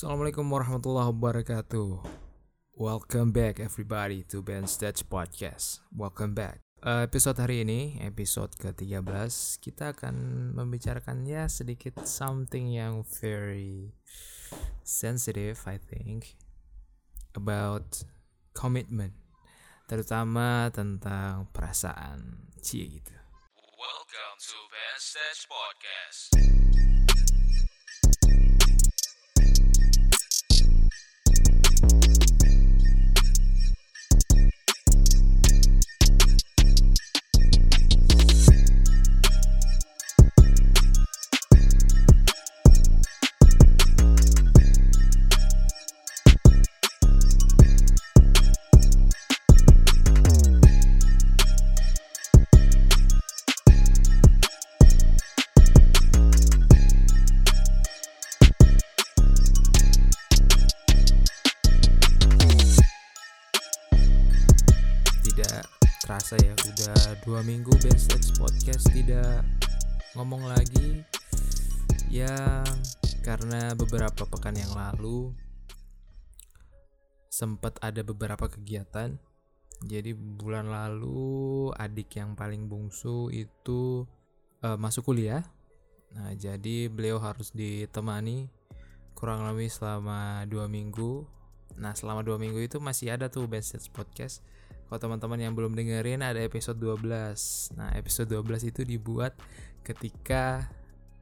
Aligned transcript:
Assalamualaikum 0.00 0.48
warahmatullahi 0.48 1.12
wabarakatuh. 1.12 2.00
Welcome 2.72 3.36
back 3.36 3.60
everybody 3.60 4.24
to 4.32 4.40
Ben 4.40 4.64
Stage 4.64 5.04
Podcast. 5.04 5.84
Welcome 5.92 6.32
back. 6.32 6.64
Uh, 6.80 7.04
episode 7.04 7.36
hari 7.36 7.68
ini, 7.68 8.00
episode 8.00 8.48
ke-13, 8.56 9.28
kita 9.60 9.92
akan 9.92 10.16
membicarakan 10.56 11.28
ya 11.28 11.44
sedikit 11.52 12.00
something 12.08 12.72
yang 12.72 13.04
very 13.20 13.92
sensitive 14.80 15.60
I 15.68 15.76
think 15.76 16.32
about 17.36 18.00
commitment, 18.56 19.12
terutama 19.84 20.72
tentang 20.72 21.52
perasaan 21.52 22.48
cie 22.64 22.88
gitu. 22.88 23.16
Welcome 23.76 24.36
to 24.48 24.56
Ben 24.64 24.96
Stage 24.96 25.44
Podcast. 25.44 26.40
Dua 67.40 67.56
minggu 67.56 67.72
Ben 67.80 67.96
Stage 67.96 68.36
Podcast 68.36 68.84
tidak 68.92 69.40
ngomong 70.12 70.44
lagi. 70.44 71.00
Ya, 72.12 72.60
karena 73.24 73.72
beberapa 73.72 74.28
pekan 74.28 74.60
yang 74.60 74.68
lalu 74.76 75.32
sempat 77.32 77.80
ada 77.80 78.04
beberapa 78.04 78.44
kegiatan. 78.44 79.16
Jadi 79.88 80.12
bulan 80.12 80.68
lalu 80.68 81.72
adik 81.80 82.12
yang 82.20 82.36
paling 82.36 82.68
bungsu 82.68 83.32
itu 83.32 84.04
eh, 84.60 84.76
masuk 84.76 85.08
kuliah. 85.08 85.40
Nah, 86.12 86.36
jadi 86.36 86.92
beliau 86.92 87.24
harus 87.24 87.56
ditemani 87.56 88.52
kurang 89.16 89.48
lebih 89.48 89.72
selama 89.72 90.44
dua 90.44 90.68
minggu. 90.68 91.24
Nah, 91.80 91.96
selama 91.96 92.20
dua 92.20 92.36
minggu 92.36 92.60
itu 92.60 92.76
masih 92.84 93.16
ada 93.16 93.32
tuh 93.32 93.48
Best 93.48 93.72
Stage 93.72 93.88
Podcast. 93.88 94.44
Kalau 94.90 95.06
teman-teman 95.06 95.38
yang 95.38 95.54
belum 95.54 95.78
dengerin 95.78 96.18
ada 96.18 96.42
episode 96.42 96.82
12. 96.82 97.78
Nah, 97.78 97.94
episode 97.94 98.26
12 98.26 98.74
itu 98.74 98.82
dibuat 98.82 99.38
ketika 99.86 100.66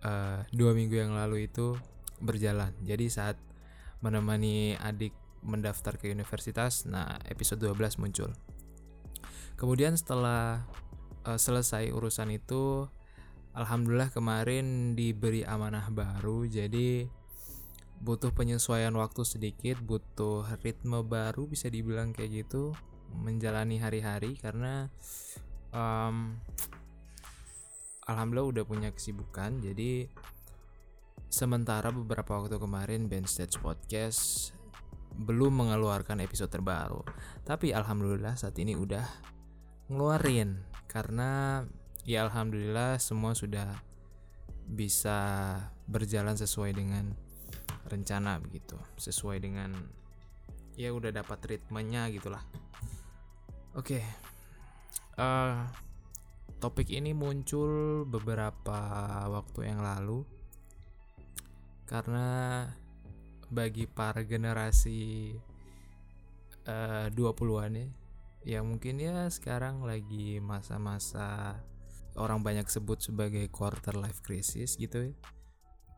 eh, 0.01 0.41
dua 0.57 0.73
minggu 0.73 0.97
yang 0.97 1.13
lalu 1.13 1.53
itu 1.53 1.77
berjalan. 2.17 2.73
Jadi 2.81 3.13
saat 3.13 3.37
menemani 4.01 4.73
adik 4.81 5.13
mendaftar 5.45 6.01
ke 6.01 6.09
universitas, 6.09 6.89
nah 6.89 7.21
episode 7.29 7.61
12 7.61 8.01
muncul. 8.01 8.33
Kemudian 9.61 10.01
setelah 10.01 10.65
eh, 11.29 11.37
selesai 11.37 11.93
urusan 11.93 12.33
itu, 12.33 12.89
alhamdulillah 13.53 14.09
kemarin 14.09 14.97
diberi 14.97 15.45
amanah 15.45 15.93
baru. 15.93 16.49
Jadi 16.49 17.05
butuh 18.01 18.33
penyesuaian 18.33 18.97
waktu 18.97 19.29
sedikit, 19.29 19.77
butuh 19.85 20.49
ritme 20.65 21.05
baru 21.05 21.45
bisa 21.45 21.69
dibilang 21.69 22.17
kayak 22.17 22.49
gitu 22.49 22.73
menjalani 23.13 23.81
hari-hari 23.81 24.37
karena 24.37 24.89
em, 25.73 26.37
alhamdulillah 28.09 28.61
udah 28.61 28.65
punya 28.65 28.91
kesibukan. 28.93 29.61
Jadi 29.61 30.09
sementara 31.29 31.93
beberapa 31.93 32.41
waktu 32.41 32.57
kemarin 32.57 33.07
Band 33.07 33.29
Stage 33.29 33.61
Podcast 33.61 34.53
belum 35.19 35.65
mengeluarkan 35.65 36.25
episode 36.25 36.53
terbaru. 36.53 37.05
Tapi 37.45 37.73
alhamdulillah 37.73 38.37
saat 38.37 38.57
ini 38.61 38.77
udah 38.79 39.05
ngeluarin 39.89 40.61
karena 40.89 41.65
ya 42.09 42.25
alhamdulillah 42.29 43.01
semua 43.01 43.33
sudah 43.37 43.69
bisa 44.69 45.57
berjalan 45.89 46.37
sesuai 46.37 46.77
dengan 46.77 47.17
rencana 47.89 48.37
begitu 48.37 48.77
sesuai 49.01 49.41
dengan 49.41 49.73
ya 50.77 50.93
udah 50.93 51.09
dapat 51.09 51.41
ritmenya 51.49 52.13
gitulah 52.13 52.45
oke. 53.75 54.01
Eh 55.19 55.57
topik 56.59 56.91
ini 56.91 57.13
muncul 57.13 58.05
beberapa 58.09 58.81
waktu 59.29 59.69
yang 59.69 59.83
lalu. 59.83 60.25
Karena 61.89 62.65
bagi 63.49 63.89
para 63.89 64.23
generasi 64.25 65.33
eh 66.69 67.07
20-an 67.13 67.73
ya 67.81 67.89
ya 68.49 68.61
mungkin 68.65 69.03
ya 69.03 69.27
sekarang 69.29 69.83
lagi 69.83 70.39
masa-masa 70.39 71.59
orang 72.17 72.41
banyak 72.41 72.65
sebut 72.71 73.03
sebagai 73.03 73.45
quarter 73.51 73.99
life 73.99 74.23
crisis 74.23 74.79
gitu 74.79 75.11
ya. 75.11 75.15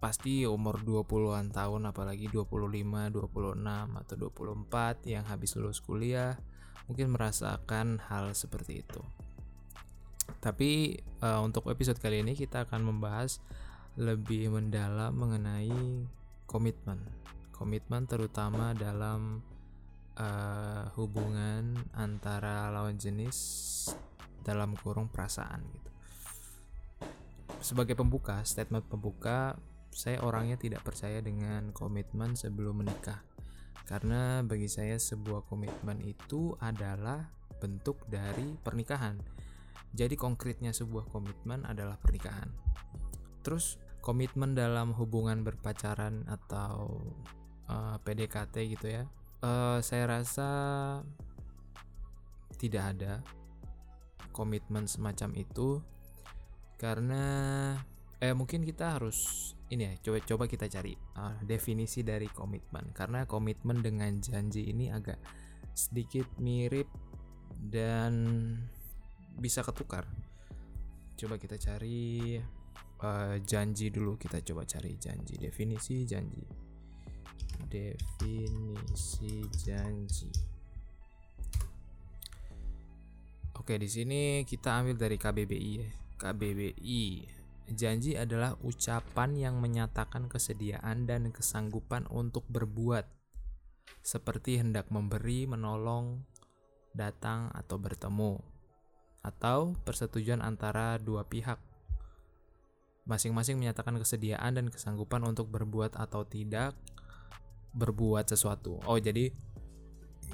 Pasti 0.01 0.49
umur 0.49 0.81
20-an 0.81 1.53
tahun 1.53 1.93
apalagi 1.93 2.33
25, 2.33 3.13
26 3.13 4.01
atau 4.01 4.15
24 4.17 5.13
yang 5.13 5.29
habis 5.29 5.55
lulus 5.61 5.85
kuliah 5.85 6.41
mungkin 6.91 7.15
merasakan 7.15 8.03
hal 8.11 8.35
seperti 8.35 8.83
itu. 8.83 8.99
Tapi 10.43 10.99
eh, 10.99 11.41
untuk 11.41 11.71
episode 11.71 12.03
kali 12.03 12.27
ini 12.27 12.35
kita 12.35 12.67
akan 12.67 12.83
membahas 12.83 13.39
lebih 13.95 14.51
mendalam 14.51 15.15
mengenai 15.15 16.03
komitmen. 16.51 16.99
Komitmen 17.55 18.11
terutama 18.11 18.75
dalam 18.75 19.39
eh, 20.19 20.85
hubungan 20.99 21.79
antara 21.95 22.75
lawan 22.75 22.99
jenis 22.99 23.39
dalam 24.43 24.75
kurung 24.75 25.07
perasaan 25.07 25.63
gitu. 25.71 25.91
Sebagai 27.63 27.95
pembuka, 27.95 28.43
statement 28.43 28.89
pembuka 28.91 29.55
saya 29.95 30.23
orangnya 30.27 30.57
tidak 30.57 30.83
percaya 30.87 31.21
dengan 31.21 31.71
komitmen 31.71 32.35
sebelum 32.35 32.83
menikah. 32.83 33.21
Karena 33.85 34.41
bagi 34.47 34.71
saya 34.71 34.97
sebuah 34.97 35.51
komitmen 35.51 35.99
itu 36.07 36.55
adalah 36.63 37.27
bentuk 37.59 38.01
dari 38.07 38.55
pernikahan. 38.63 39.19
Jadi 39.91 40.15
konkretnya 40.15 40.71
sebuah 40.71 41.11
komitmen 41.11 41.67
adalah 41.67 41.99
pernikahan. 41.99 42.49
Terus 43.43 43.77
komitmen 44.01 44.55
dalam 44.55 44.95
hubungan 44.95 45.43
berpacaran 45.43 46.25
atau 46.31 47.03
eh, 47.69 47.97
PDKT 48.01 48.55
gitu 48.79 48.87
ya. 48.89 49.05
eh, 49.43 49.79
saya 49.83 50.05
rasa 50.07 50.49
tidak 52.61 52.85
ada 52.97 53.25
komitmen 54.31 54.85
semacam 54.85 55.33
itu 55.35 55.81
karena 56.77 57.25
eh 58.21 58.33
mungkin 58.37 58.65
kita 58.65 59.01
harus 59.01 59.53
ini 59.71 59.87
ya 59.87 59.93
coba 60.03 60.19
coba 60.27 60.45
kita 60.51 60.67
cari 60.67 60.99
uh, 61.15 61.39
definisi 61.47 62.03
dari 62.03 62.27
komitmen. 62.27 62.91
Karena 62.91 63.23
komitmen 63.23 63.79
dengan 63.79 64.19
janji 64.19 64.67
ini 64.67 64.91
agak 64.91 65.23
sedikit 65.79 66.27
mirip 66.43 66.91
dan 67.55 68.13
bisa 69.39 69.63
ketukar. 69.63 70.11
Coba 71.15 71.39
kita 71.39 71.55
cari 71.55 72.35
uh, 72.99 73.39
janji 73.47 73.95
dulu. 73.95 74.19
Kita 74.19 74.43
coba 74.43 74.67
cari 74.67 74.99
janji. 74.99 75.39
Definisi 75.39 76.03
janji. 76.03 76.43
Definisi 77.71 79.47
janji. 79.55 80.31
Oke 83.55 83.79
di 83.79 83.87
sini 83.87 84.43
kita 84.43 84.83
ambil 84.83 84.99
dari 84.99 85.15
KBBI 85.15 85.73
ya. 85.79 85.89
KBBI 86.19 87.40
Janji 87.71 88.19
adalah 88.19 88.59
ucapan 88.67 89.39
yang 89.39 89.63
menyatakan 89.63 90.27
kesediaan 90.27 91.07
dan 91.07 91.31
kesanggupan 91.31 92.11
untuk 92.11 92.43
berbuat, 92.51 93.07
seperti 94.03 94.59
hendak 94.59 94.91
memberi, 94.91 95.47
menolong, 95.47 96.27
datang, 96.91 97.47
atau 97.55 97.79
bertemu, 97.79 98.43
atau 99.23 99.79
persetujuan 99.87 100.43
antara 100.43 100.99
dua 100.99 101.23
pihak. 101.23 101.63
Masing-masing 103.07 103.55
menyatakan 103.55 103.95
kesediaan 104.03 104.59
dan 104.59 104.67
kesanggupan 104.67 105.23
untuk 105.23 105.47
berbuat 105.51 105.95
atau 105.95 106.27
tidak 106.27 106.75
berbuat 107.71 108.27
sesuatu. 108.27 108.83
Oh, 108.83 108.99
jadi 108.99 109.31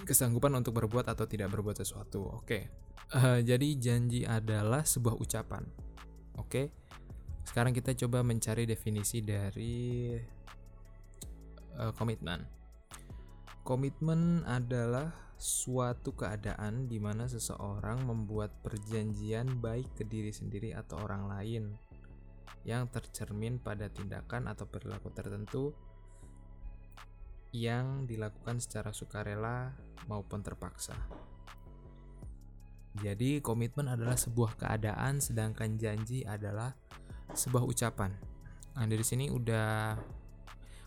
kesanggupan 0.09 0.57
untuk 0.57 0.77
berbuat 0.81 1.09
atau 1.09 1.29
tidak 1.29 1.53
berbuat 1.53 1.85
sesuatu. 1.85 2.33
Oke. 2.41 2.69
Eh, 3.13 3.39
jadi 3.45 3.69
janji 3.77 4.25
adalah 4.25 4.83
sebuah 4.83 5.21
ucapan. 5.21 5.63
Oke. 6.41 6.73
Sekarang 7.47 7.71
kita 7.71 7.95
coba 7.95 8.27
mencari 8.27 8.67
definisi 8.67 9.23
dari 9.23 10.11
eh, 11.79 11.93
komitmen. 11.95 12.43
Komitmen 13.63 14.43
adalah 14.43 15.15
suatu 15.39 16.17
keadaan 16.17 16.91
di 16.91 16.99
mana 16.99 17.31
seseorang 17.31 18.03
membuat 18.03 18.51
perjanjian 18.67 19.63
baik 19.63 19.95
ke 19.95 20.03
diri 20.03 20.35
sendiri 20.35 20.75
atau 20.75 20.99
orang 21.07 21.29
lain 21.31 21.65
yang 22.67 22.91
tercermin 22.91 23.63
pada 23.63 23.87
tindakan 23.93 24.51
atau 24.51 24.67
perilaku 24.67 25.15
tertentu 25.15 25.71
yang 27.55 28.11
dilakukan 28.11 28.59
secara 28.59 28.91
sukarela 28.91 29.71
maupun 30.11 30.43
terpaksa. 30.43 30.99
Jadi, 32.97 33.45
komitmen 33.45 33.93
adalah 33.93 34.17
sebuah 34.17 34.57
keadaan, 34.57 35.21
sedangkan 35.21 35.77
janji 35.77 36.25
adalah 36.25 36.73
sebuah 37.33 37.65
ucapan. 37.67 38.13
Nah, 38.77 38.87
dari 38.87 39.03
sini 39.03 39.33
udah 39.33 39.97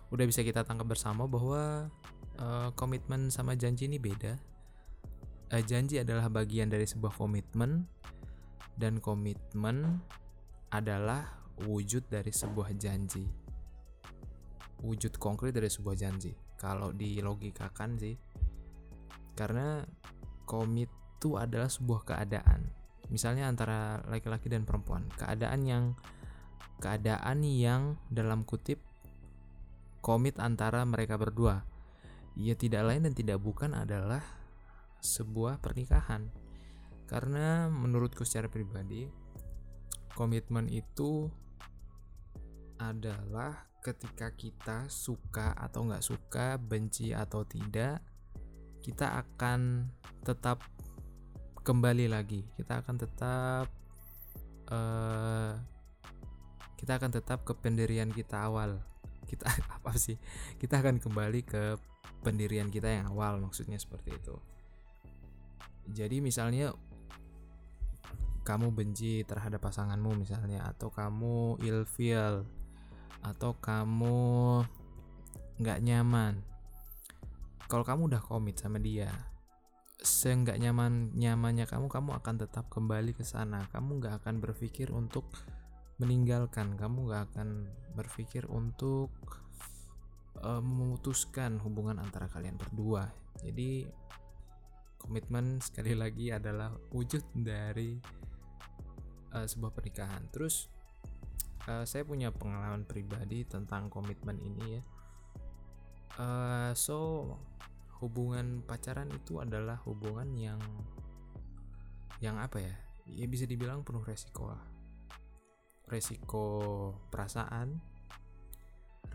udah 0.10 0.26
bisa 0.26 0.42
kita 0.42 0.66
tangkap 0.66 0.90
bersama 0.90 1.26
bahwa 1.30 1.90
uh, 2.38 2.70
komitmen 2.78 3.34
sama 3.34 3.58
janji 3.58 3.90
ini 3.90 3.98
beda. 3.98 4.38
Uh, 5.50 5.64
janji 5.66 5.98
adalah 5.98 6.30
bagian 6.30 6.70
dari 6.70 6.86
sebuah 6.86 7.18
komitmen 7.18 7.90
dan 8.78 9.02
komitmen 9.02 10.00
adalah 10.70 11.42
wujud 11.66 12.08
dari 12.08 12.32
sebuah 12.32 12.72
janji. 12.78 13.26
Wujud 14.80 15.20
konkret 15.20 15.52
dari 15.52 15.68
sebuah 15.68 15.98
janji. 15.98 16.32
Kalau 16.56 16.96
dilogikakan 16.96 18.00
sih. 18.00 18.16
Karena 19.36 19.84
komit 20.48 20.92
itu 21.20 21.36
adalah 21.36 21.68
sebuah 21.68 22.08
keadaan. 22.08 22.72
Misalnya 23.12 23.52
antara 23.52 24.00
laki-laki 24.08 24.48
dan 24.48 24.64
perempuan, 24.64 25.04
keadaan 25.20 25.68
yang 25.68 25.84
keadaan 26.80 27.44
yang 27.44 28.00
dalam 28.08 28.48
kutip 28.48 28.80
komit 30.00 30.40
antara 30.40 30.84
mereka 30.88 31.20
berdua. 31.20 31.64
Ya 32.40 32.56
tidak 32.56 32.88
lain 32.88 33.04
dan 33.04 33.14
tidak 33.16 33.44
bukan 33.44 33.76
adalah 33.76 34.24
sebuah 35.04 35.60
pernikahan. 35.60 36.32
Karena 37.10 37.68
menurutku 37.68 38.24
secara 38.24 38.48
pribadi, 38.48 39.10
komitmen 40.14 40.70
itu 40.70 41.28
adalah 42.80 43.68
ketika 43.84 44.32
kita 44.32 44.88
suka 44.88 45.52
atau 45.58 45.90
nggak 45.90 46.06
suka, 46.06 46.56
benci 46.62 47.12
atau 47.12 47.44
tidak, 47.44 48.00
kita 48.80 49.20
akan 49.26 49.90
tetap 50.24 50.64
kembali 51.70 52.10
lagi 52.10 52.42
kita 52.58 52.82
akan 52.82 52.96
tetap 52.98 53.68
uh, 54.74 55.54
kita 56.80 56.96
akan 56.96 57.12
tetap 57.12 57.44
ke 57.44 57.52
pendirian 57.52 58.08
kita 58.08 58.48
awal. 58.48 58.80
Kita 59.28 59.52
apa 59.76 59.92
sih? 60.00 60.16
Kita 60.56 60.80
akan 60.80 61.04
kembali 61.04 61.44
ke 61.44 61.76
pendirian 62.24 62.72
kita 62.72 62.88
yang 62.88 63.12
awal 63.12 63.44
maksudnya 63.44 63.76
seperti 63.76 64.16
itu. 64.16 64.36
Jadi 65.92 66.24
misalnya 66.24 66.72
kamu 68.48 68.72
benci 68.72 69.28
terhadap 69.28 69.60
pasanganmu 69.60 70.24
misalnya 70.24 70.64
atau 70.66 70.90
kamu 70.90 71.60
ilfeel 71.60 72.48
atau 73.20 73.52
kamu 73.60 74.64
nggak 75.60 75.80
nyaman. 75.84 76.40
Kalau 77.68 77.84
kamu 77.84 78.08
udah 78.16 78.24
komit 78.24 78.56
sama 78.56 78.80
dia 78.80 79.12
seenggak 80.00 80.56
nyaman 80.56 81.12
nyamannya 81.12 81.68
kamu 81.68 81.92
kamu 81.92 82.16
akan 82.24 82.36
tetap 82.40 82.72
kembali 82.72 83.12
ke 83.12 83.28
sana. 83.28 83.68
Kamu 83.76 84.00
nggak 84.00 84.24
akan 84.24 84.40
berpikir 84.40 84.96
untuk 84.96 85.28
meninggalkan 86.00 86.80
kamu 86.80 87.12
nggak 87.12 87.24
akan 87.36 87.68
berpikir 87.94 88.48
untuk 88.48 89.12
uh, 90.40 90.64
memutuskan 90.64 91.60
hubungan 91.60 92.00
antara 92.00 92.32
kalian 92.32 92.56
berdua. 92.56 93.12
Jadi 93.44 93.84
komitmen 94.96 95.60
sekali 95.68 95.94
lagi 95.94 96.32
adalah 96.32 96.72
wujud 96.96 97.24
dari 97.36 98.00
uh, 99.36 99.44
sebuah 99.44 99.76
pernikahan. 99.76 100.32
Terus 100.32 100.72
uh, 101.68 101.84
saya 101.84 102.08
punya 102.08 102.32
pengalaman 102.32 102.88
pribadi 102.88 103.44
tentang 103.44 103.92
komitmen 103.92 104.40
ini 104.40 104.80
ya. 104.80 104.84
Uh, 106.20 106.72
so 106.76 107.28
hubungan 108.00 108.64
pacaran 108.64 109.12
itu 109.12 109.44
adalah 109.44 109.84
hubungan 109.84 110.32
yang 110.40 110.64
yang 112.24 112.40
apa 112.40 112.64
ya? 112.64 112.76
Ya 113.04 113.28
bisa 113.28 113.44
dibilang 113.44 113.84
penuh 113.84 114.04
resiko 114.08 114.48
lah 114.48 114.79
resiko 115.90 116.46
perasaan 117.10 117.82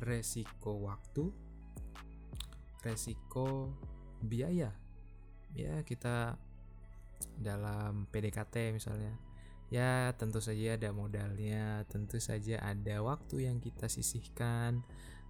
resiko 0.02 0.82
waktu 0.82 1.30
resiko 2.82 3.72
biaya 4.20 4.74
ya 5.54 5.86
kita 5.86 6.36
dalam 7.38 8.10
PDKT 8.10 8.74
misalnya 8.74 9.14
ya 9.72 10.12
tentu 10.18 10.42
saja 10.42 10.76
ada 10.76 10.90
modalnya 10.92 11.86
tentu 11.88 12.20
saja 12.20 12.60
ada 12.60 13.00
waktu 13.00 13.48
yang 13.48 13.62
kita 13.62 13.88
sisihkan 13.88 14.84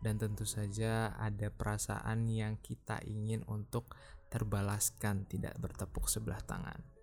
dan 0.04 0.20
tentu 0.20 0.44
saja 0.44 1.16
ada 1.16 1.48
perasaan 1.48 2.28
yang 2.28 2.60
kita 2.60 3.00
ingin 3.08 3.40
untuk 3.48 3.96
terbalaskan 4.28 5.24
tidak 5.24 5.56
bertepuk 5.56 6.10
sebelah 6.12 6.44
tangan. 6.44 6.93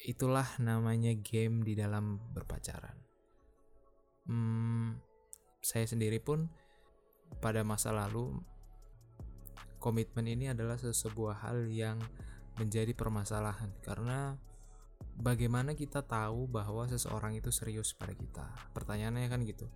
Itulah 0.00 0.56
namanya 0.60 1.12
game 1.12 1.60
di 1.60 1.76
dalam 1.76 2.16
berpacaran. 2.32 2.96
Hmm, 4.24 4.96
saya 5.60 5.84
sendiri 5.84 6.20
pun 6.22 6.48
pada 7.40 7.60
masa 7.64 7.92
lalu 7.92 8.40
komitmen 9.80 10.28
ini 10.28 10.52
adalah 10.52 10.76
sebuah 10.76 11.44
hal 11.44 11.68
yang 11.68 12.00
menjadi 12.56 12.92
permasalahan 12.92 13.72
karena 13.80 14.36
bagaimana 15.16 15.72
kita 15.72 16.04
tahu 16.04 16.44
bahwa 16.48 16.84
seseorang 16.88 17.36
itu 17.36 17.48
serius 17.48 17.96
pada 17.96 18.12
kita? 18.12 18.44
Pertanyaannya 18.76 19.28
kan 19.28 19.40
gitu 19.44 19.68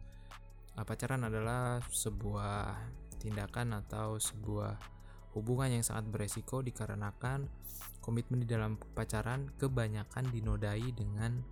pacaran 0.82 1.22
adalah 1.22 1.78
sebuah 1.86 2.74
tindakan 3.22 3.78
atau 3.78 4.18
sebuah 4.18 4.74
hubungan 5.34 5.74
yang 5.74 5.84
sangat 5.84 6.08
beresiko 6.08 6.62
dikarenakan 6.62 7.50
komitmen 8.00 8.46
di 8.46 8.48
dalam 8.48 8.78
pacaran 8.94 9.50
kebanyakan 9.58 10.30
dinodai 10.30 10.94
dengan 10.94 11.42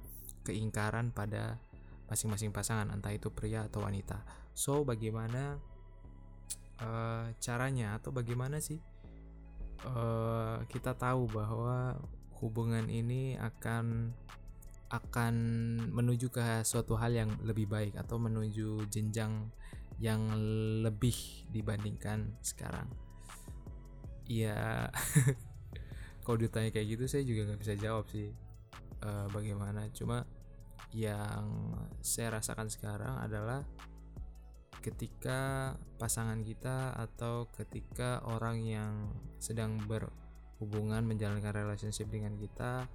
keingkaran 0.47 1.11
pada 1.11 1.59
masing-masing 2.07 2.53
pasangan 2.53 2.93
entah 2.93 3.15
itu 3.15 3.33
pria 3.33 3.67
atau 3.67 3.83
wanita. 3.83 4.23
So 4.53 4.85
bagaimana 4.87 5.59
uh, 6.83 7.27
caranya 7.41 7.97
atau 7.97 8.13
bagaimana 8.13 8.61
sih 8.61 8.79
uh, 9.89 10.61
kita 10.69 10.95
tahu 10.95 11.31
bahwa 11.31 11.97
hubungan 12.43 12.91
ini 12.91 13.39
akan 13.39 14.13
akan 14.93 15.35
menuju 15.89 16.29
ke 16.29 16.61
suatu 16.69 17.01
hal 17.01 17.17
yang 17.17 17.31
lebih 17.41 17.65
baik 17.65 17.97
atau 17.97 18.21
menuju 18.21 18.93
jenjang 18.93 19.49
yang 19.97 20.21
lebih 20.85 21.17
dibandingkan 21.49 22.37
sekarang. 22.45 22.93
Iya, 24.27 24.91
kalau 26.25 26.39
ditanya 26.39 26.71
kayak 26.71 26.89
gitu 26.99 27.05
saya 27.11 27.23
juga 27.27 27.51
nggak 27.51 27.61
bisa 27.61 27.75
jawab 27.79 28.07
sih 28.11 28.31
uh, 29.03 29.27
bagaimana. 29.35 29.91
Cuma 29.95 30.23
yang 30.93 31.73
saya 32.05 32.39
rasakan 32.39 32.69
sekarang 32.69 33.17
adalah 33.19 33.65
ketika 34.83 35.73
pasangan 35.97 36.43
kita 36.43 36.93
atau 36.99 37.47
ketika 37.55 38.19
orang 38.27 38.61
yang 38.67 38.93
sedang 39.39 39.79
berhubungan 39.87 41.07
menjalankan 41.07 41.55
relationship 41.55 42.11
dengan 42.11 42.35
kita 42.35 42.91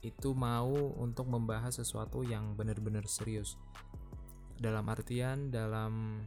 itu 0.00 0.32
mau 0.32 0.94
untuk 0.96 1.28
membahas 1.28 1.74
sesuatu 1.76 2.24
yang 2.24 2.56
benar-benar 2.56 3.04
serius 3.04 3.60
dalam 4.58 4.88
artian 4.88 5.52
dalam 5.52 6.24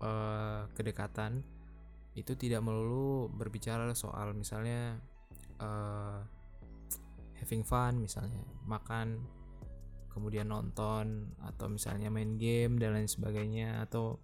uh, 0.00 0.66
kedekatan 0.72 1.44
itu 2.20 2.36
tidak 2.36 2.60
melulu 2.60 3.32
berbicara 3.32 3.88
soal 3.96 4.36
misalnya 4.36 5.00
uh, 5.58 6.20
having 7.40 7.64
fun 7.64 8.00
misalnya 8.00 8.40
makan 8.68 9.24
kemudian 10.10 10.50
nonton 10.50 11.32
atau 11.40 11.66
misalnya 11.70 12.10
main 12.10 12.36
game 12.36 12.76
dan 12.76 12.98
lain 12.98 13.06
sebagainya 13.06 13.86
atau 13.86 14.18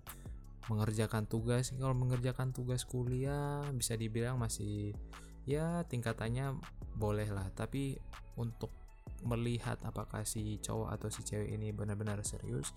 mengerjakan 0.67 1.31
tugas. 1.31 1.71
Kalau 1.71 1.95
mengerjakan 1.95 2.51
tugas 2.51 2.83
kuliah 2.83 3.63
bisa 3.71 3.95
dibilang 3.95 4.35
masih 4.35 4.99
ya 5.47 5.87
tingkatannya 5.87 6.59
boleh 6.99 7.31
lah. 7.31 7.47
Tapi 7.55 7.95
untuk 8.35 8.75
melihat 9.23 9.79
apakah 9.87 10.27
si 10.27 10.59
cowok 10.59 10.93
atau 10.93 11.09
si 11.09 11.23
cewek 11.23 11.55
ini 11.55 11.73
benar-benar 11.73 12.21
serius 12.27 12.75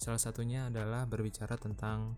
salah 0.00 0.20
satunya 0.20 0.72
adalah 0.72 1.04
berbicara 1.04 1.60
tentang 1.60 2.16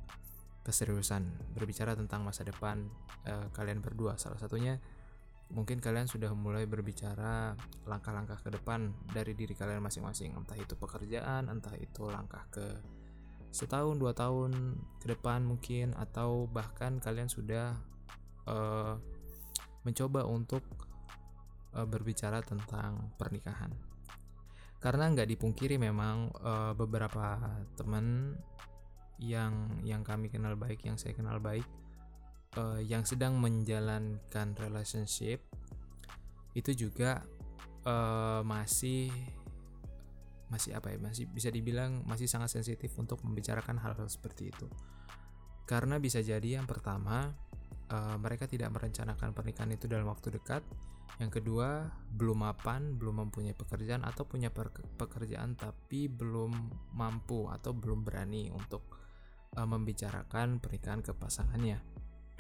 keseriusan 0.62 1.26
berbicara 1.59 1.99
tentang 1.99 2.23
masa 2.23 2.47
depan 2.47 2.87
uh, 3.26 3.50
kalian 3.54 3.83
berdua. 3.83 4.14
Salah 4.19 4.38
satunya 4.38 4.78
mungkin 5.52 5.85
kalian 5.85 6.09
sudah 6.09 6.33
mulai 6.33 6.64
berbicara 6.64 7.52
langkah-langkah 7.85 8.40
ke 8.40 8.49
depan 8.57 8.95
dari 9.12 9.37
diri 9.37 9.52
kalian 9.52 9.85
masing-masing. 9.85 10.33
Entah 10.33 10.57
itu 10.57 10.78
pekerjaan 10.78 11.52
entah 11.52 11.75
itu 11.76 12.09
langkah 12.09 12.47
ke 12.49 12.66
setahun 13.52 14.00
dua 14.00 14.16
tahun 14.16 14.81
ke 15.04 15.12
depan 15.12 15.45
mungkin 15.45 15.92
atau 15.92 16.49
bahkan 16.49 16.97
kalian 17.04 17.28
sudah 17.28 17.76
uh, 18.49 18.97
mencoba 19.85 20.25
untuk 20.25 20.64
uh, 21.76 21.85
berbicara 21.85 22.40
tentang 22.40 23.12
pernikahan. 23.21 23.76
Karena 24.83 25.07
nggak 25.12 25.28
dipungkiri 25.37 25.78
memang 25.78 26.33
uh, 26.42 26.73
beberapa 26.75 27.38
teman 27.76 28.35
yang 29.22 29.70
yang 29.86 30.02
kami 30.02 30.26
kenal 30.28 30.58
baik 30.58 30.82
yang 30.82 30.98
saya 30.98 31.14
kenal 31.14 31.38
baik 31.38 31.64
uh, 32.58 32.80
yang 32.82 33.06
sedang 33.06 33.38
menjalankan 33.38 34.58
relationship 34.58 35.40
itu 36.52 36.70
juga 36.76 37.24
uh, 37.88 38.44
masih 38.44 39.08
masih 40.52 40.76
apa 40.76 40.92
ya 40.92 41.00
masih 41.00 41.24
bisa 41.32 41.48
dibilang 41.48 42.04
masih 42.04 42.28
sangat 42.28 42.52
sensitif 42.52 42.92
untuk 43.00 43.24
membicarakan 43.24 43.80
hal-hal 43.80 44.04
seperti 44.04 44.52
itu. 44.52 44.68
Karena 45.64 45.96
bisa 45.96 46.20
jadi 46.20 46.60
yang 46.60 46.68
pertama 46.68 47.32
uh, 47.88 48.16
mereka 48.20 48.44
tidak 48.44 48.68
merencanakan 48.76 49.32
pernikahan 49.32 49.72
itu 49.72 49.88
dalam 49.88 50.12
waktu 50.12 50.36
dekat. 50.36 50.60
Yang 51.20 51.40
kedua 51.40 51.88
belum 52.12 52.44
mapan 52.44 53.00
belum 53.00 53.28
mempunyai 53.28 53.56
pekerjaan 53.56 54.04
atau 54.04 54.28
punya 54.28 54.52
pekerjaan 54.96 55.56
tapi 55.56 56.08
belum 56.08 56.52
mampu 56.96 57.48
atau 57.48 57.72
belum 57.72 58.04
berani 58.04 58.52
untuk 58.52 59.01
uh, 59.56 59.68
membicarakan 59.68 60.61
pernikahan 60.61 61.00
ke 61.04 61.12
pasangannya. 61.16 61.78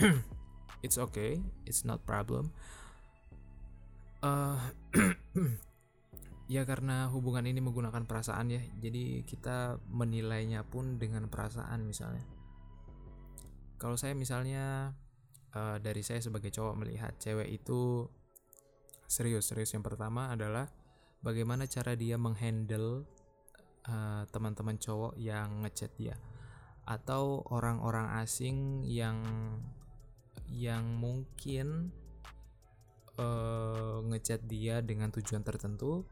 It's 0.84 0.98
okay 0.98 1.38
it's 1.62 1.86
not 1.86 2.02
problem. 2.02 2.50
Uh, 4.18 4.58
ya 6.54 6.66
karena 6.66 7.06
hubungan 7.06 7.46
ini 7.46 7.62
menggunakan 7.62 8.02
perasaan 8.02 8.50
ya 8.50 8.62
jadi 8.82 9.22
kita 9.22 9.78
menilainya 9.86 10.66
pun 10.66 10.98
dengan 10.98 11.30
perasaan 11.30 11.86
misalnya. 11.86 12.26
Kalau 13.78 13.94
saya 13.94 14.18
misalnya 14.18 14.94
uh, 15.54 15.78
dari 15.78 16.02
saya 16.02 16.18
sebagai 16.18 16.50
cowok 16.50 16.74
melihat 16.82 17.14
cewek 17.22 17.46
itu 17.46 18.10
serius 19.06 19.52
serius 19.52 19.70
yang 19.76 19.86
pertama 19.86 20.34
adalah 20.34 20.66
bagaimana 21.22 21.70
cara 21.70 21.94
dia 21.94 22.18
menghandle 22.18 23.06
uh, 23.86 24.22
teman-teman 24.34 24.78
cowok 24.80 25.14
yang 25.20 25.62
ngechat 25.62 25.94
dia 25.94 26.16
atau 26.82 27.46
orang-orang 27.50 28.20
asing 28.22 28.82
yang 28.82 29.22
yang 30.50 30.84
mungkin 30.98 31.94
uh, 33.16 34.02
ngechat 34.12 34.44
dia 34.44 34.84
dengan 34.84 35.08
tujuan 35.14 35.40
tertentu 35.40 36.04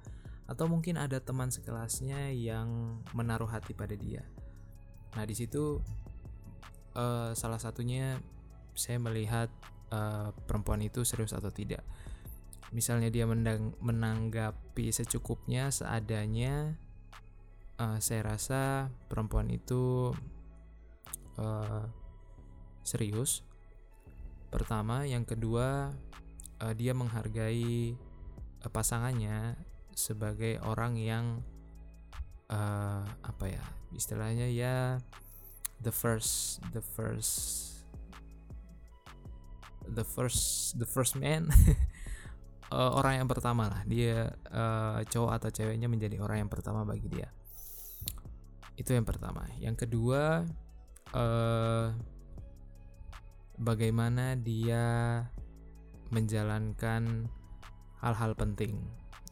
atau 0.51 0.67
mungkin 0.67 0.99
ada 0.99 1.23
teman 1.23 1.53
sekelasnya 1.53 2.35
yang 2.35 2.99
menaruh 3.15 3.47
hati 3.47 3.71
pada 3.71 3.95
dia. 3.95 4.27
Nah, 5.15 5.23
di 5.23 5.35
situ 5.35 5.79
uh, 6.99 7.31
salah 7.39 7.59
satunya 7.63 8.19
saya 8.75 8.99
melihat 8.99 9.47
uh, 9.95 10.35
perempuan 10.47 10.83
itu 10.83 11.07
serius 11.07 11.35
atau 11.35 11.55
tidak. 11.55 11.87
Misalnya 12.71 13.11
dia 13.11 13.27
mendang 13.27 13.75
menanggapi 13.83 14.95
secukupnya, 14.95 15.75
seadanya, 15.75 16.79
uh, 17.79 17.99
saya 17.99 18.35
rasa 18.35 18.91
perempuan 19.11 19.51
itu 19.51 20.15
uh, 21.39 21.85
serius. 22.83 23.45
Pertama, 24.51 25.07
yang 25.07 25.23
kedua, 25.23 25.95
uh, 26.59 26.75
dia 26.75 26.91
menghargai 26.97 27.95
uh, 28.65 28.71
pasangannya 28.71 29.55
sebagai 29.95 30.59
orang 30.65 30.97
yang 30.97 31.45
uh, 32.51 33.05
apa 33.21 33.45
ya 33.47 33.65
istilahnya 33.93 34.47
ya 34.49 34.97
the 35.83 35.93
first 35.93 36.63
the 36.73 36.81
first 36.81 37.71
the 39.91 40.07
first 40.07 40.75
the 40.79 40.87
first 40.87 41.19
man. 41.19 41.51
Uh, 42.71 42.91
orang 42.99 43.25
yang 43.25 43.29
pertama 43.29 43.67
lah. 43.67 43.83
Dia 43.87 44.31
uh, 44.51 45.03
cowok 45.07 45.33
atau 45.43 45.51
ceweknya 45.51 45.91
menjadi 45.91 46.23
orang 46.23 46.47
yang 46.47 46.51
pertama 46.53 46.87
bagi 46.87 47.11
dia. 47.11 47.29
Itu 48.79 48.95
yang 48.95 49.05
pertama. 49.05 49.45
Yang 49.59 49.87
kedua 49.87 50.47
uh, 51.15 51.95
bagaimana 53.61 54.35
dia 54.39 55.25
menjalankan 56.11 57.31
hal-hal 58.03 58.35
penting 58.35 58.81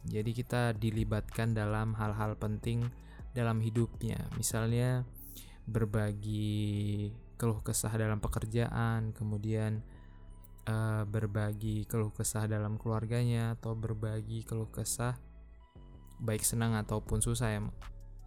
jadi 0.07 0.31
kita 0.31 0.61
dilibatkan 0.79 1.51
dalam 1.51 1.91
hal-hal 1.99 2.39
penting 2.39 2.87
dalam 3.35 3.59
hidupnya. 3.59 4.31
Misalnya 4.39 5.03
berbagi 5.67 7.11
keluh 7.35 7.59
kesah 7.59 7.91
dalam 7.99 8.23
pekerjaan, 8.23 9.11
kemudian 9.11 9.83
uh, 10.71 11.03
berbagi 11.03 11.83
keluh 11.85 12.15
kesah 12.15 12.47
dalam 12.47 12.79
keluarganya 12.79 13.59
atau 13.59 13.75
berbagi 13.75 14.47
keluh 14.47 14.71
kesah 14.71 15.19
baik 16.19 16.43
senang 16.43 16.75
ataupun 16.79 17.19
susah 17.19 17.59
ya. 17.59 17.61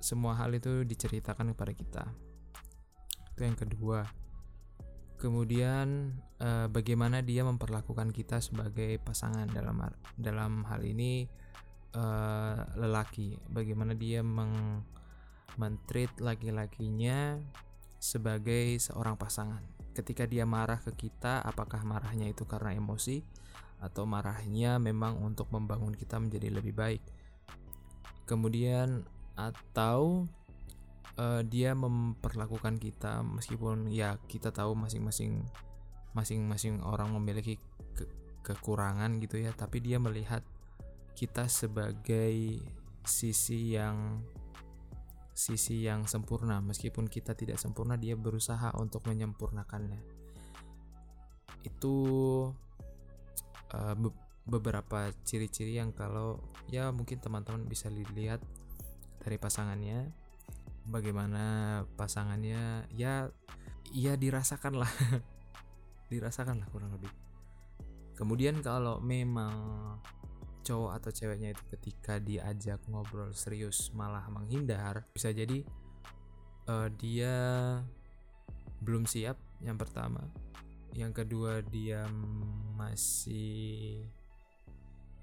Semua 0.03 0.37
hal 0.37 0.53
itu 0.53 0.85
diceritakan 0.85 1.57
kepada 1.57 1.73
kita. 1.73 2.05
Itu 3.33 3.49
yang 3.49 3.57
kedua. 3.57 4.05
Kemudian 5.17 6.19
uh, 6.43 6.67
bagaimana 6.67 7.23
dia 7.23 7.47
memperlakukan 7.47 8.11
kita 8.11 8.43
sebagai 8.43 8.99
pasangan? 8.99 9.47
Dalam 9.47 9.79
dalam 10.19 10.67
hal 10.67 10.83
ini 10.83 11.25
uh, 11.95 12.57
lelaki. 12.77 13.39
Bagaimana 13.49 13.95
dia 13.95 14.21
meng 14.21 14.83
mentreat 15.61 16.17
laki-lakinya 16.19 17.39
sebagai 18.03 18.77
seorang 18.83 19.15
pasangan? 19.15 19.63
Ketika 19.93 20.25
dia 20.25 20.49
marah 20.49 20.81
ke 20.81 20.91
kita 20.97 21.45
apakah 21.45 21.85
marahnya 21.85 22.27
itu 22.27 22.49
karena 22.49 22.75
emosi? 22.75 23.23
Atau 23.79 24.07
marahnya 24.09 24.83
memang 24.83 25.21
untuk 25.21 25.51
membangun 25.55 25.95
kita 25.95 26.19
menjadi 26.19 26.51
lebih 26.51 26.75
baik? 26.75 27.03
Kemudian 28.27 29.05
atau 29.37 30.27
uh, 31.19 31.43
dia 31.45 31.77
memperlakukan 31.77 32.81
kita 32.81 33.21
meskipun 33.25 33.91
ya 33.91 34.17
kita 34.29 34.55
tahu 34.55 34.73
masing-masing 34.77 35.45
masing-masing 36.13 36.85
orang 36.85 37.13
memiliki 37.17 37.57
ke 37.97 38.05
kekurangan 38.45 39.21
gitu 39.21 39.41
ya. 39.41 39.53
Tapi 39.53 39.81
dia 39.81 39.97
melihat 39.97 40.45
kita 41.17 41.49
sebagai 41.49 42.61
sisi 43.03 43.77
yang 43.77 44.21
sisi 45.33 45.85
yang 45.85 46.05
sempurna. 46.05 46.61
Meskipun 46.61 47.09
kita 47.09 47.33
tidak 47.33 47.57
sempurna 47.57 47.97
dia 47.97 48.17
berusaha 48.17 48.73
untuk 48.77 49.09
menyempurnakannya. 49.09 50.01
Itu 51.65 51.97
uh, 53.73 53.95
be 53.97 54.11
beberapa 54.43 55.15
ciri-ciri 55.23 55.79
yang 55.79 55.95
kalau 55.95 56.43
ya 56.67 56.91
mungkin 56.91 57.23
teman-teman 57.23 57.63
bisa 57.63 57.87
dilihat 57.87 58.43
dari 59.23 59.39
pasangannya 59.39 60.11
bagaimana 60.87 61.85
pasangannya 61.95 62.87
ya 62.93 63.29
ya 63.93 64.13
dirasakan 64.17 64.81
lah. 64.81 64.93
Dirasakan 66.13 66.61
lah 66.61 66.69
kurang 66.69 66.93
lebih. 66.97 67.13
Kemudian 68.17 68.61
kalau 68.61 69.01
memang 69.01 69.55
cowok 70.63 70.93
atau 70.95 71.11
ceweknya 71.11 71.53
itu 71.53 71.63
ketika 71.75 72.23
diajak 72.23 72.79
ngobrol 72.87 73.35
serius 73.35 73.91
malah 73.91 74.23
menghindar 74.31 75.03
bisa 75.11 75.35
jadi 75.35 75.67
uh, 76.71 76.87
dia 76.95 77.35
belum 78.83 79.07
siap 79.07 79.39
yang 79.63 79.79
pertama. 79.79 80.23
Yang 80.93 81.25
kedua 81.25 81.65
dia 81.65 82.05
masih 82.77 84.05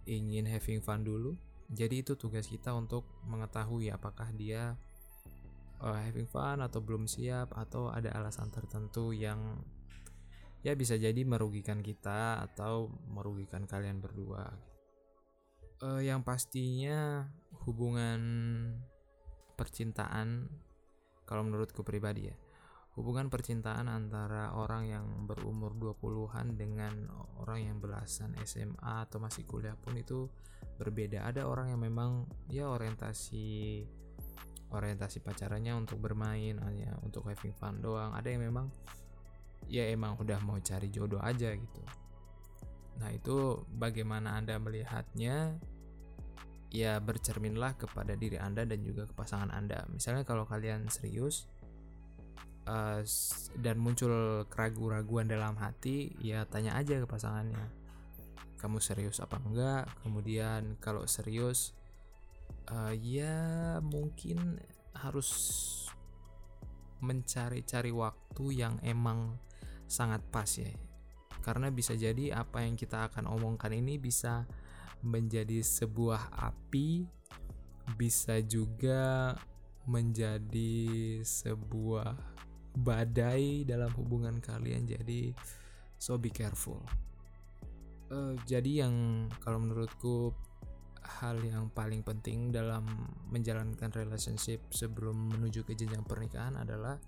ingin 0.09 0.49
having 0.49 0.81
fun 0.81 1.05
dulu. 1.05 1.37
Jadi 1.69 2.01
itu 2.01 2.17
tugas 2.17 2.49
kita 2.49 2.73
untuk 2.73 3.05
mengetahui 3.29 3.93
apakah 3.93 4.33
dia 4.33 4.73
uh, 5.83 5.97
having 5.99 6.27
fun 6.27 6.63
atau 6.63 6.79
belum 6.79 7.07
siap 7.07 7.51
atau 7.55 7.91
ada 7.91 8.11
alasan 8.15 8.51
tertentu 8.51 9.11
yang 9.11 9.59
ya 10.63 10.75
bisa 10.75 10.99
jadi 10.99 11.23
merugikan 11.23 11.79
kita 11.79 12.43
atau 12.43 12.91
merugikan 13.07 13.63
kalian 13.67 14.03
berdua. 14.03 14.47
Uh, 15.79 16.03
yang 16.03 16.27
pastinya 16.27 17.31
hubungan 17.63 18.19
percintaan 19.55 20.51
kalau 21.23 21.47
menurutku 21.47 21.87
pribadi 21.87 22.27
ya 22.27 22.35
hubungan 22.99 23.31
percintaan 23.31 23.87
antara 23.87 24.51
orang 24.59 24.91
yang 24.91 25.05
berumur 25.23 25.71
20-an 25.71 26.59
dengan 26.59 27.07
orang 27.39 27.63
yang 27.63 27.77
belasan 27.79 28.35
SMA 28.43 29.07
atau 29.07 29.23
masih 29.23 29.47
kuliah 29.47 29.79
pun 29.79 29.95
itu 29.95 30.27
berbeda. 30.75 31.23
Ada 31.23 31.47
orang 31.47 31.71
yang 31.71 31.79
memang 31.79 32.27
ya 32.51 32.67
orientasi 32.67 33.87
orientasi 34.69 35.21
pacarannya 35.21 35.73
untuk 35.75 35.97
bermain 36.01 36.57
hanya 36.61 36.93
untuk 37.01 37.25
having 37.25 37.53
fun 37.57 37.81
doang 37.81 38.13
ada 38.13 38.29
yang 38.29 38.45
memang 38.45 38.69
ya 39.69 39.89
emang 39.89 40.17
udah 40.17 40.39
mau 40.41 40.57
cari 40.61 40.89
jodoh 40.89 41.21
aja 41.21 41.51
gitu 41.53 41.81
Nah, 42.99 43.09
itu 43.15 43.63
bagaimana 43.79 44.35
Anda 44.35 44.59
melihatnya? 44.59 45.55
Ya, 46.69 47.01
bercerminlah 47.01 47.81
kepada 47.81 48.13
diri 48.13 48.37
Anda 48.37 48.61
dan 48.67 48.85
juga 48.85 49.09
ke 49.09 49.13
pasangan 49.17 49.49
Anda. 49.49 49.89
Misalnya 49.89 50.21
kalau 50.21 50.45
kalian 50.45 50.85
serius, 50.91 51.49
uh, 52.69 53.01
dan 53.57 53.81
muncul 53.81 54.45
keraguan-raguan 54.51 55.25
dalam 55.25 55.57
hati, 55.57 56.13
ya 56.21 56.45
tanya 56.45 56.77
aja 56.77 57.01
ke 57.01 57.07
pasangannya. 57.09 57.65
Kamu 58.61 58.77
serius 58.83 59.17
apa 59.23 59.41
enggak? 59.41 59.89
Kemudian 60.05 60.77
kalau 60.77 61.09
serius, 61.09 61.73
uh, 62.71 62.93
ya 62.95 63.77
mungkin 63.83 64.59
harus 64.97 65.29
mencari-cari 66.99 67.95
waktu 67.95 68.45
yang 68.59 68.75
emang 68.83 69.39
sangat 69.87 70.21
pas 70.29 70.49
ya. 70.59 70.69
Karena 71.39 71.71
bisa 71.71 71.95
jadi 71.95 72.35
apa 72.35 72.67
yang 72.67 72.75
kita 72.75 73.07
akan 73.09 73.31
omongkan 73.31 73.71
ini 73.71 73.95
bisa 73.95 74.43
menjadi 74.99 75.63
sebuah 75.63 76.35
api, 76.35 77.07
bisa 77.95 78.43
juga 78.43 79.33
menjadi 79.87 81.23
sebuah 81.23 82.13
badai 82.77 83.65
dalam 83.65 83.89
hubungan 83.97 84.37
kalian 84.37 84.85
jadi 84.85 85.33
so 85.97 86.15
be 86.21 86.29
careful 86.29 86.79
uh, 88.13 88.37
jadi 88.45 88.85
yang 88.85 89.27
kalau 89.41 89.57
menurutku 89.57 90.31
hal 91.09 91.41
yang 91.41 91.73
paling 91.73 92.05
penting 92.05 92.53
dalam 92.53 92.85
menjalankan 93.33 93.89
relationship 93.89 94.61
sebelum 94.69 95.33
menuju 95.33 95.65
ke 95.65 95.73
jenjang 95.73 96.05
pernikahan 96.05 96.53
adalah 96.53 97.01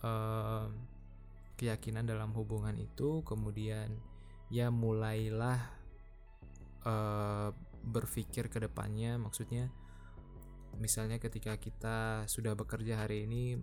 uh, 0.00 0.66
keyakinan 1.60 2.08
dalam 2.08 2.32
hubungan 2.32 2.72
itu. 2.80 3.20
Kemudian 3.20 3.92
ya 4.48 4.72
mulailah 4.72 5.60
uh, 6.88 7.52
berpikir 7.84 8.48
ke 8.48 8.64
depannya. 8.64 9.20
Maksudnya 9.20 9.68
misalnya 10.80 11.20
ketika 11.20 11.60
kita 11.60 12.24
sudah 12.24 12.56
bekerja 12.56 13.04
hari 13.04 13.28
ini 13.28 13.60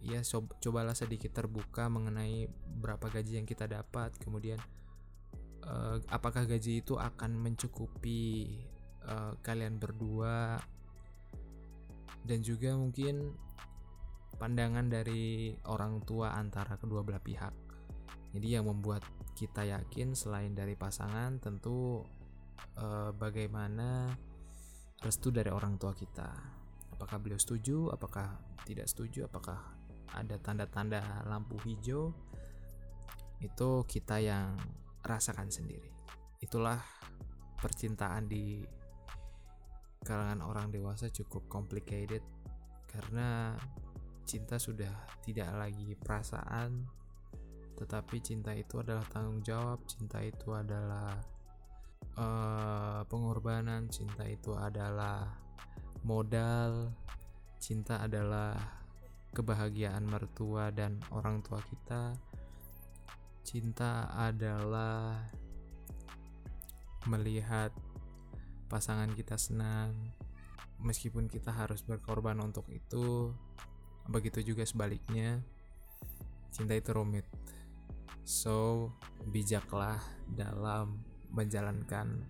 ya 0.00 0.24
so, 0.24 0.48
cobalah 0.64 0.96
sedikit 0.96 1.36
terbuka 1.36 1.92
mengenai 1.92 2.48
berapa 2.80 3.12
gaji 3.12 3.44
yang 3.44 3.46
kita 3.48 3.68
dapat. 3.68 4.16
Kemudian 4.16 4.56
uh, 5.68 6.00
apakah 6.08 6.48
gaji 6.48 6.80
itu 6.80 6.96
akan 6.96 7.36
mencukupi 7.36 8.56
uh, 9.06 9.32
kalian 9.40 9.80
berdua 9.80 10.60
dan 12.26 12.44
juga 12.44 12.76
mungkin 12.76 13.32
pandangan 14.36 14.88
dari 14.88 15.56
orang 15.68 16.00
tua 16.04 16.36
antara 16.36 16.76
kedua 16.76 17.04
belah 17.04 17.20
pihak 17.20 17.54
jadi 18.30 18.60
yang 18.60 18.70
membuat 18.70 19.02
kita 19.34 19.66
yakin 19.66 20.14
selain 20.14 20.54
dari 20.54 20.78
pasangan 20.78 21.40
tentu 21.42 22.04
uh, 22.78 23.10
bagaimana 23.16 24.12
restu 25.00 25.32
dari 25.32 25.48
orang 25.50 25.80
tua 25.80 25.96
kita. 25.96 26.28
Apakah 26.94 27.16
beliau 27.18 27.40
setuju, 27.40 27.88
apakah 27.90 28.36
tidak 28.68 28.86
setuju, 28.86 29.26
apakah 29.26 29.58
ada 30.12 30.36
tanda-tanda 30.38 31.24
lampu 31.26 31.56
hijau? 31.64 32.12
Itu 33.40 33.88
kita 33.88 34.20
yang 34.20 34.60
rasakan 35.00 35.48
sendiri. 35.48 35.88
Itulah 36.44 36.78
percintaan 37.56 38.28
di 38.28 38.60
kalangan 40.04 40.40
orang 40.44 40.72
dewasa 40.72 41.12
cukup 41.12 41.44
complicated 41.50 42.24
karena 42.90 43.54
cinta 44.24 44.56
sudah 44.56 44.90
tidak 45.22 45.50
lagi 45.54 45.94
perasaan 45.98 46.86
tetapi 47.80 48.20
cinta 48.20 48.52
itu 48.52 48.76
adalah 48.76 49.00
tanggung 49.08 49.40
jawab, 49.40 49.80
cinta 49.88 50.20
itu 50.20 50.52
adalah 50.52 51.16
uh, 52.20 53.00
pengorbanan 53.08 53.88
cinta 53.88 54.28
itu 54.28 54.52
adalah 54.52 55.32
modal 56.04 56.92
cinta 57.56 58.04
adalah 58.04 58.56
kebahagiaan 59.32 60.04
mertua 60.04 60.68
dan 60.72 61.00
orang 61.12 61.40
tua 61.40 61.60
kita 61.64 62.16
cinta 63.44 64.12
adalah 64.12 65.16
melihat 67.08 67.72
pasangan 68.70 69.10
kita 69.10 69.34
senang 69.34 70.14
meskipun 70.78 71.26
kita 71.26 71.50
harus 71.50 71.82
berkorban 71.82 72.38
untuk 72.38 72.64
itu 72.70 73.34
begitu 74.06 74.54
juga 74.54 74.62
sebaliknya 74.62 75.42
cinta 76.54 76.78
itu 76.78 76.94
rumit 76.94 77.26
so 78.22 78.88
bijaklah 79.26 79.98
dalam 80.30 81.02
menjalankan 81.34 82.22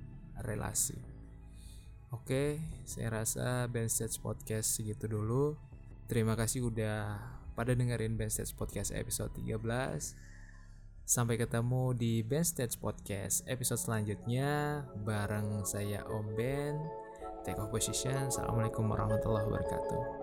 relasi. 0.45 0.97
Oke, 2.11 2.59
saya 2.83 3.23
rasa 3.23 3.71
Stage 3.71 4.19
Podcast 4.19 4.81
segitu 4.81 5.07
dulu. 5.07 5.55
Terima 6.11 6.35
kasih 6.35 6.67
udah 6.67 7.23
pada 7.55 7.71
dengerin 7.77 8.19
Stage 8.27 8.57
Podcast 8.59 8.91
episode 8.91 9.31
13. 9.39 10.30
Sampai 11.05 11.41
ketemu 11.41 11.97
di 11.97 12.23
Stage 12.23 12.79
Podcast 12.79 13.43
episode 13.51 13.81
selanjutnya 13.81 14.83
bareng 15.03 15.65
saya 15.67 16.05
Om 16.07 16.27
Ben. 16.37 16.77
Take 17.43 17.57
off 17.57 17.73
position. 17.73 18.29
Assalamualaikum 18.29 18.85
warahmatullahi 18.85 19.49
wabarakatuh. 19.49 20.20